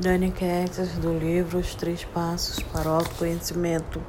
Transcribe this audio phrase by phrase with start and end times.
[0.00, 4.00] Dani Quetes, do livro Os Três Passos para o Autoconhecimento,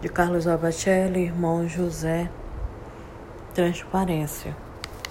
[0.00, 2.30] de Carlos Abacelli, irmão José.
[3.52, 4.56] Transparência.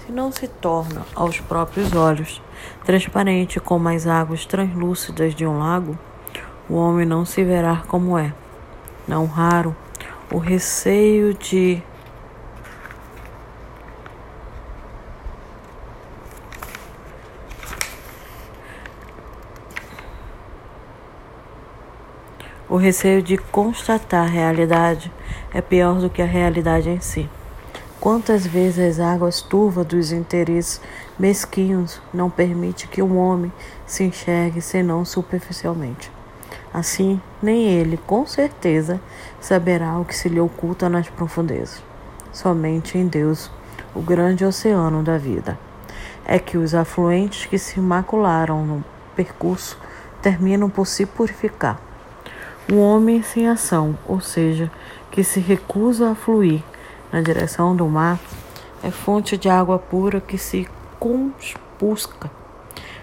[0.06, 2.42] Se não se torna aos próprios olhos
[2.86, 6.00] transparente como as águas translúcidas de um lago,
[6.70, 8.34] o homem não se verá como é.
[9.06, 9.76] Não raro,
[10.32, 11.84] o receio de
[22.72, 25.12] O receio de constatar a realidade
[25.52, 27.28] é pior do que a realidade em si.
[28.00, 30.80] Quantas vezes as águas turvas dos interesses
[31.18, 33.52] mesquinhos não permite que um homem
[33.88, 36.12] se enxergue senão superficialmente.
[36.72, 39.02] Assim, nem ele, com certeza,
[39.42, 41.82] saberá o que se lhe oculta nas profundezas.
[42.32, 43.50] Somente em Deus,
[43.96, 45.58] o grande oceano da vida,
[46.24, 49.76] é que os afluentes que se macularam no percurso
[50.22, 51.89] terminam por se purificar
[52.72, 54.72] um homem sem ação, ou seja,
[55.10, 56.62] que se recusa a fluir
[57.12, 58.20] na direção do mar,
[58.84, 60.68] é fonte de água pura que se
[61.00, 62.30] conspusca.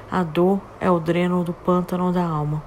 [0.08, 2.62] A dor é o dreno do pântano da alma.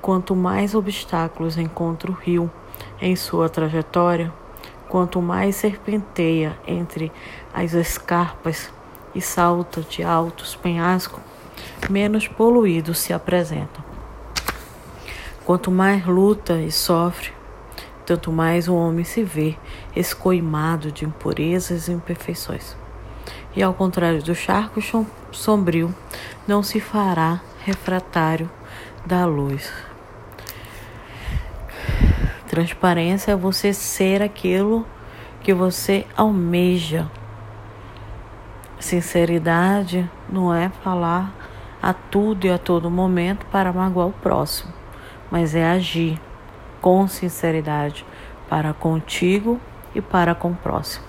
[0.00, 2.50] Quanto mais obstáculos encontra o rio
[2.98, 4.32] em sua trajetória,
[4.88, 7.12] quanto mais serpenteia entre
[7.52, 8.72] as escarpas
[9.14, 11.20] e salta de altos penhascos,
[11.90, 13.91] menos poluído se apresenta.
[15.44, 17.32] Quanto mais luta e sofre,
[18.06, 19.56] tanto mais o homem se vê
[19.94, 22.76] escoimado de impurezas e imperfeições.
[23.54, 24.80] E ao contrário do charco
[25.32, 25.92] sombrio,
[26.46, 28.48] não se fará refratário
[29.04, 29.72] da luz.
[32.46, 34.86] Transparência é você ser aquilo
[35.42, 37.10] que você almeja.
[38.78, 41.34] Sinceridade não é falar
[41.82, 44.81] a tudo e a todo momento para magoar o próximo
[45.32, 46.20] mas é agir
[46.82, 48.04] com sinceridade
[48.50, 49.58] para contigo
[49.94, 51.06] e para com o próximo.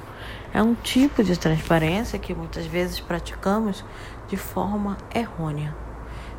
[0.54, 3.84] É um tipo de transparência que muitas vezes praticamos
[4.30, 5.76] de forma errônea.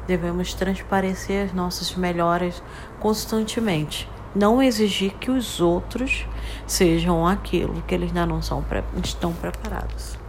[0.06, 2.62] Devemos transparecer as nossas melhoras
[3.00, 6.26] constantemente, não exigir que os outros
[6.66, 8.64] sejam aquilo que eles ainda não são,
[9.02, 10.23] estão preparados.